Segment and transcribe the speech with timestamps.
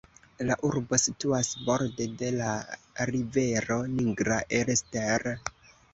[0.45, 2.49] La urbo situas borde de la
[3.11, 5.33] rivero Nigra Elster.